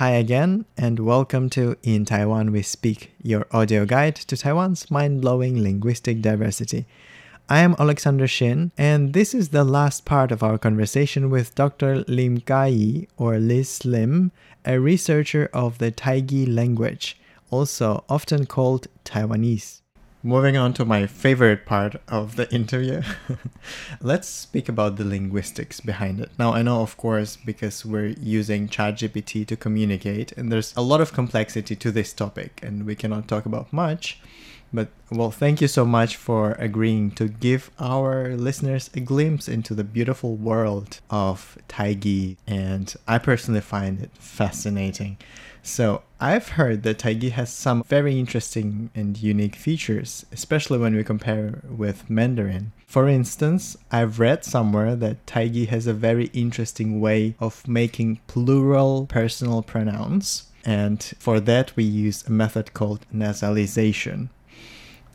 [0.00, 5.20] Hi again, and welcome to In Taiwan We Speak, your audio guide to Taiwan's mind
[5.20, 6.86] blowing linguistic diversity.
[7.50, 12.02] I am Alexander Shin, and this is the last part of our conversation with Dr.
[12.08, 14.32] Lim Kai Yi, or Liz Lim,
[14.64, 17.18] a researcher of the Taigi language,
[17.50, 19.82] also often called Taiwanese.
[20.22, 23.00] Moving on to my favorite part of the interview,
[24.02, 26.30] let's speak about the linguistics behind it.
[26.38, 31.00] Now, I know, of course, because we're using ChatGPT to communicate, and there's a lot
[31.00, 34.20] of complexity to this topic, and we cannot talk about much.
[34.72, 39.74] But, well, thank you so much for agreeing to give our listeners a glimpse into
[39.74, 45.18] the beautiful world of Taigi, and I personally find it fascinating.
[45.62, 51.04] So I've heard that Taigi has some very interesting and unique features, especially when we
[51.04, 52.72] compare with Mandarin.
[52.86, 59.06] For instance, I've read somewhere that Taigi has a very interesting way of making plural
[59.06, 64.28] personal pronouns, and for that we use a method called nasalization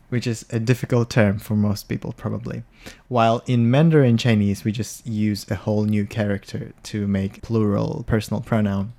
[0.08, 2.62] which is a difficult term for most people probably.
[3.08, 8.40] While in Mandarin Chinese we just use a whole new character to make plural personal
[8.40, 8.92] pronoun.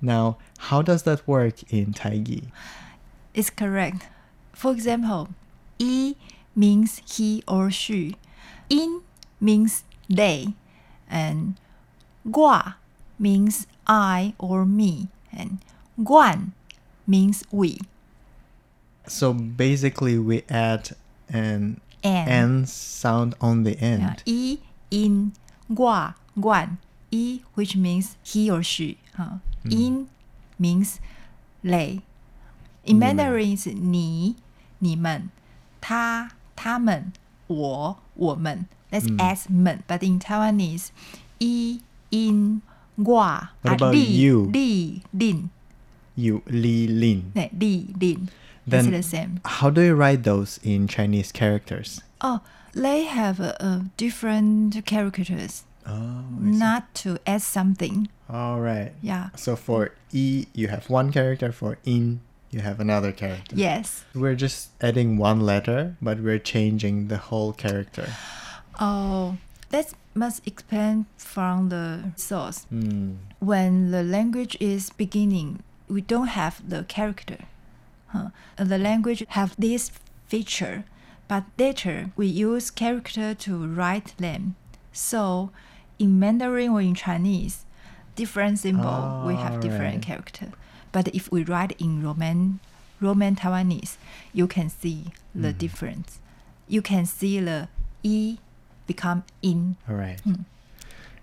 [0.00, 2.48] Now, how does that work in Taigi?
[3.32, 4.08] It's correct.
[4.52, 5.30] For example,
[5.78, 6.16] "yi"
[6.54, 8.16] means he or she,
[8.68, 9.02] "in"
[9.40, 10.54] means they,
[11.08, 11.58] and
[12.30, 12.76] "gua"
[13.18, 15.58] means I or me, and
[15.98, 16.52] "guan"
[17.06, 17.80] means we.
[19.07, 20.91] So basically, we add
[21.29, 24.01] an And n sound on the end.
[24.01, 25.33] yeah, "yi," in,
[25.73, 26.77] "gua," guan,
[27.11, 29.39] "yi," which means he or she, huh?
[29.65, 30.07] "in"
[30.57, 30.99] means
[31.63, 32.01] they.
[32.85, 34.35] In 你们 Mandarin is 你、
[34.79, 35.29] 你们、
[35.81, 37.11] 他、他们、
[37.47, 38.65] 我、我们。
[38.91, 39.83] That's as 们。
[39.87, 40.87] But in Taiwanese,
[41.39, 42.61] 一、in、
[42.95, 44.49] 我、 What about 力、 you?
[44.51, 45.49] 力、令、
[46.15, 47.31] You li lin.
[47.33, 47.93] 对，力、
[48.66, 49.40] Then- the same.
[49.44, 52.00] How do you write those in Chinese characters?
[52.20, 52.40] Oh,
[52.72, 58.08] they have uh, uh, different characters, Oh, not to add something.
[58.28, 58.92] all right.
[59.02, 59.28] Yeah.
[59.36, 61.52] So for e, you have one character.
[61.52, 62.20] For in,
[62.50, 63.54] you have another character.
[63.54, 64.04] Yes.
[64.14, 68.08] We're just adding one letter, but we're changing the whole character.
[68.80, 69.36] Oh,
[69.70, 72.64] that must explain from the source.
[72.70, 73.16] Hmm.
[73.40, 77.38] when the language is beginning, we don't have the character.
[78.14, 78.28] Huh.
[78.56, 79.90] The language have this
[80.28, 80.84] feature,
[81.26, 84.54] but later we use character to write them.
[84.92, 85.50] So
[85.98, 87.64] in Mandarin or in Chinese,
[88.14, 90.02] different symbol we ah, have different Alright.
[90.02, 90.52] character.
[90.92, 92.60] But if we write in Roman
[93.00, 93.96] Roman Taiwanese,
[94.32, 95.58] you can see the hmm.
[95.58, 96.20] difference.
[96.68, 97.68] You can see the
[98.04, 98.38] e
[98.86, 99.76] become in.
[99.88, 100.20] All right.
[100.20, 100.46] Hmm.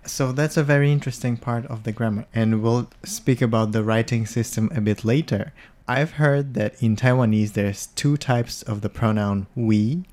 [0.04, 4.26] So that's a very interesting part of the grammar, and we'll speak about the writing
[4.26, 5.52] system a bit later.
[5.87, 10.03] I've heard that in Taiwanese there's two types of the pronoun we,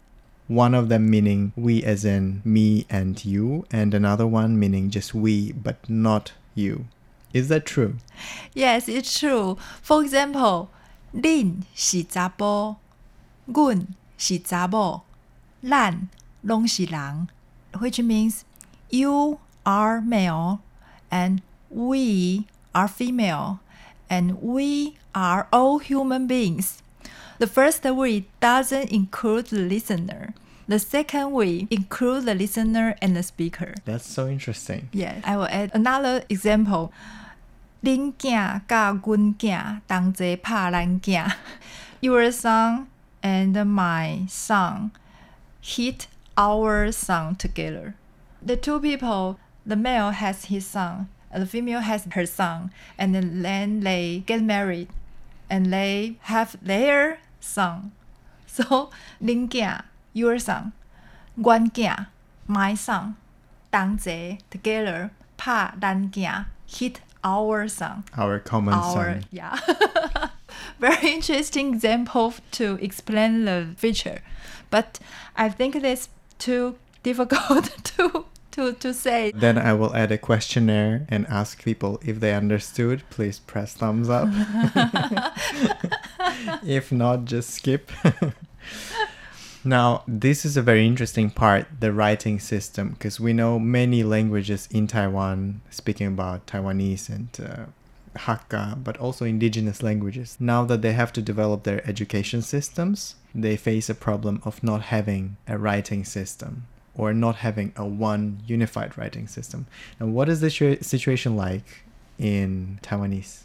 [0.47, 5.15] one of them meaning we as in me and you, and another one meaning just
[5.15, 6.87] we but not you.
[7.33, 7.97] Is that true?
[8.55, 9.59] Yes, it's true.
[9.83, 10.69] For example,
[11.13, 12.77] 恁是查甫，
[13.47, 13.87] 阮
[14.17, 15.03] 是查某，
[15.63, 16.09] 咱
[16.43, 17.29] 拢是人，
[17.73, 18.43] which means
[18.91, 20.59] you are male
[21.11, 23.59] and we are female
[24.09, 26.83] and we are all human beings.
[27.39, 30.35] The first we doesn't include the listener.
[30.67, 33.75] The second we include the listener and the speaker.
[33.85, 34.89] That's so interesting.
[34.93, 36.93] Yes, I will add another example.
[37.83, 41.31] 恁囝甲阮囝同齐拍咱囝。
[42.01, 42.87] Your son
[43.23, 44.91] and my son
[45.63, 47.95] hit our son together.
[48.43, 53.16] The two people, the male has his son, and the female has her son, and
[53.16, 54.90] then they get married,
[55.50, 57.92] and they have their son.
[58.52, 58.90] So,
[59.22, 59.48] Lin
[60.12, 60.74] your son,
[61.40, 61.72] Guan
[62.48, 63.16] my son,
[63.72, 66.12] Dang Zhe, together, Pa Dan
[66.66, 68.04] hit our son.
[68.18, 69.26] Our common our, son.
[69.32, 69.58] Yeah.
[70.80, 74.22] Very interesting example to explain the feature.
[74.70, 75.00] But
[75.36, 78.26] I think it's too difficult to
[78.60, 79.32] to to say.
[79.34, 83.04] Then I will add a questionnaire and ask people if they understood.
[83.10, 84.30] Please press thumbs up.
[86.66, 87.92] if not, just skip.
[89.64, 94.68] now, this is a very interesting part the writing system, because we know many languages
[94.72, 97.66] in Taiwan speaking about Taiwanese and uh,
[98.18, 100.36] Hakka, but also indigenous languages.
[100.40, 104.82] Now that they have to develop their education systems, they face a problem of not
[104.82, 109.68] having a writing system or not having a one unified writing system.
[110.00, 111.84] And what is the situa- situation like
[112.18, 113.44] in Taiwanese?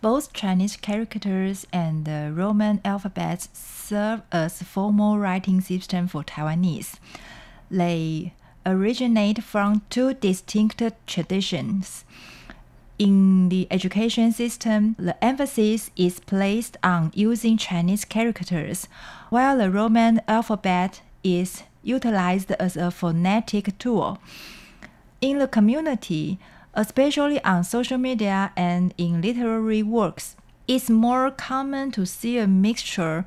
[0.00, 6.94] Both Chinese characters and the Roman alphabets serve as formal writing system for Taiwanese.
[7.70, 8.32] They
[8.64, 12.04] originate from two distinct traditions.
[12.98, 18.88] In the education system, the emphasis is placed on using Chinese characters,
[19.30, 24.18] while the Roman alphabet is utilized as a phonetic tool.
[25.20, 26.38] In the community,
[26.74, 30.36] especially on social media and in literary works,
[30.68, 33.24] it's more common to see a mixture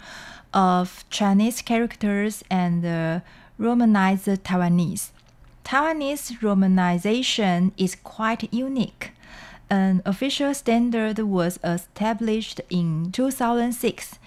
[0.54, 3.20] of Chinese characters and uh,
[3.58, 5.10] Romanized Taiwanese.
[5.64, 9.12] Taiwanese romanization is quite unique.
[9.70, 14.20] An official standard was established in 2006.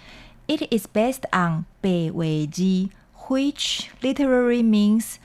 [0.47, 2.09] It is based on Bei
[3.27, 5.19] which literally means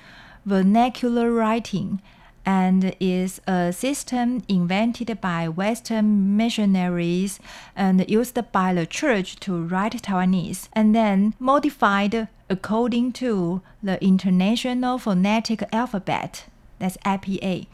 [0.44, 2.00] vernacular writing
[2.44, 7.38] and is a system invented by Western missionaries
[7.76, 14.98] and used by the church to write Taiwanese, and then modified according to the International
[14.98, 16.46] Phonetic Alphabet,
[16.78, 17.66] that's IPA.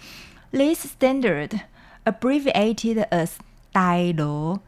[0.51, 1.63] This standard,
[2.05, 3.39] abbreviated as
[3.75, 4.61] Tâi-lô,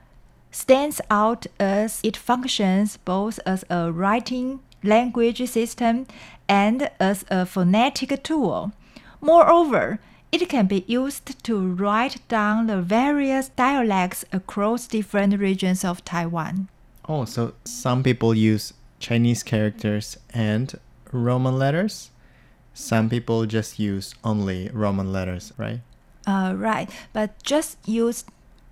[0.51, 6.07] stands out as it functions both as a writing language system
[6.49, 8.73] and as a phonetic tool.
[9.21, 9.99] Moreover,
[10.33, 16.69] it can be used to write down the various dialects across different regions of Taiwan.
[17.09, 20.79] Oh, so some people use Chinese characters and
[21.13, 22.11] Roman letters?
[22.75, 25.81] Some people just use only Roman letters, right?
[26.27, 28.25] Uh, right, but just use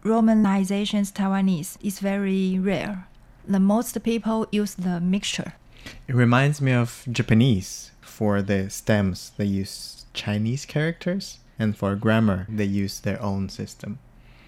[0.05, 3.09] Romanizations Taiwanese is very rare.
[3.47, 5.55] The most people use the mixture.
[6.07, 7.91] It reminds me of Japanese.
[8.01, 13.99] For the stems, they use Chinese characters, and for grammar, they use their own system.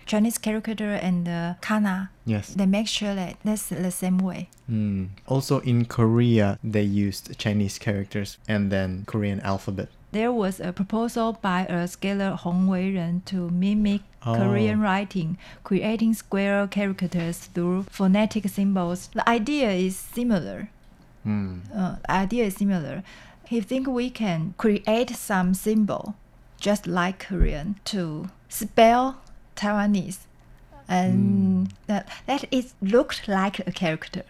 [0.07, 2.11] Chinese character and uh, kana.
[2.27, 2.49] Yes.
[2.55, 4.49] They make sure that that's the same way.
[4.69, 5.11] Mm.
[5.29, 9.89] Also in Korea, they used Chinese characters and then Korean alphabet.
[10.11, 14.35] There was a proposal by a scholar Hong Wei-ren to mimic Oh.
[14.35, 19.09] Korean writing, creating square characters through phonetic symbols.
[19.15, 20.69] The idea is similar.
[21.26, 21.61] Mm.
[21.75, 23.02] Uh, idea is similar.
[23.46, 26.14] He think we can create some symbol,
[26.61, 29.20] just like Korean, to spell
[29.56, 30.19] Taiwanese,
[30.88, 34.22] and that that it looked like a character,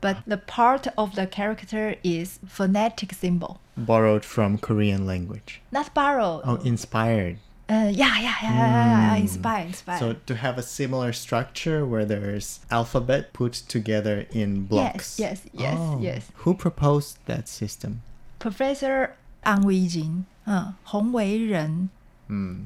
[0.00, 5.60] but the part of the character is phonetic symbol, Borrowed from Korean language.
[5.72, 6.42] not borrowed.
[6.44, 7.38] Oh, inspired.
[7.68, 9.20] Uh, yeah, yeah, yeah, yeah, yeah, Mm.
[9.22, 9.98] inspired, inspired.
[9.98, 15.18] So to have a similar structure where there's alphabet put together in blocks.
[15.18, 15.98] yes, yes, Oh.
[16.00, 16.30] yes.
[16.46, 18.02] Who proposed that system?
[18.38, 21.90] Professor Ang Wei-jin, uh, Hong Wei-ren.
[22.28, 22.64] Hmm,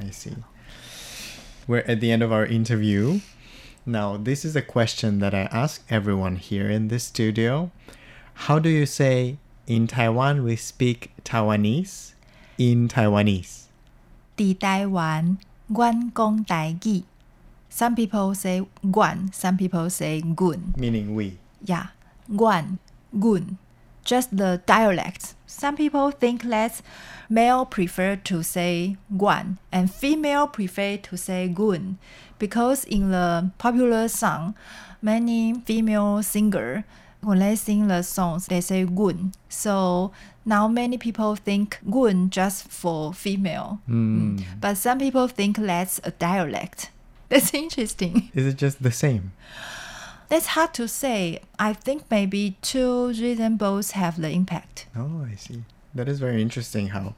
[0.00, 0.34] I see.
[1.68, 3.20] We're at the end of our interview.
[3.86, 7.70] Now, this is a question that I ask everyone here in this studio.
[8.50, 9.38] How do you say
[9.68, 12.14] in Taiwan we speak Taiwanese
[12.58, 13.66] in Taiwanese?
[14.39, 17.03] 伫台湾，阮讲台语。
[17.69, 20.59] Some people say 阮, some people say 阮。
[20.77, 21.37] Meaning we.
[21.65, 21.87] Yeah,
[22.27, 22.77] 阮,
[23.11, 23.57] 阮.
[24.05, 25.33] Just the dialects.
[25.47, 26.81] Some people think that
[27.27, 31.97] male prefer to say 阮 and female prefer to say 阮
[32.37, 34.53] because in the popular song,
[35.01, 36.83] many female singer
[37.22, 39.32] when they sing the songs they say 阮.
[39.48, 40.12] So
[40.44, 43.80] now many people think 阮 just for female.
[43.86, 44.38] Hmm.
[44.60, 46.90] But some people think that's a dialect.
[47.30, 48.28] That's interesting.
[48.34, 49.30] Is it just the same?
[50.30, 51.40] That's hard to say.
[51.60, 54.86] I think maybe two reasons both have the impact.
[54.96, 55.62] Oh, I see.
[55.94, 57.14] That is very interesting how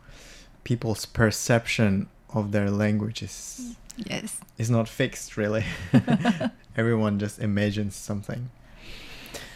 [0.65, 4.39] people's perception of their language is, Yes.
[4.59, 5.65] is not fixed, really.
[6.77, 8.51] Everyone just imagines something.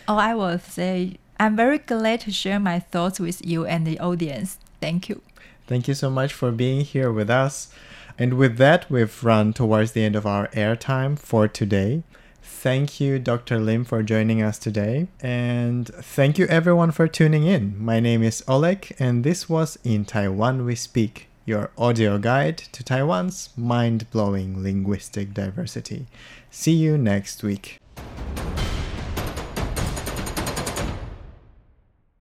[0.08, 3.98] Oh, I will say I'm very glad to share my thoughts with you and the
[3.98, 4.58] audience.
[4.80, 5.20] Thank you.
[5.66, 7.72] Thank you so much for being here with us.
[8.16, 12.04] And with that, we've run towards the end of our airtime for today.
[12.40, 13.58] Thank you, Dr.
[13.58, 15.08] Lim, for joining us today.
[15.20, 17.74] And thank you, everyone, for tuning in.
[17.76, 22.84] My name is Oleg, and this was In Taiwan We Speak, your audio guide to
[22.84, 26.06] Taiwan's mind blowing linguistic diversity.
[26.50, 27.80] See you next week.